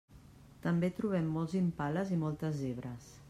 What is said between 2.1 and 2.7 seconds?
i moltes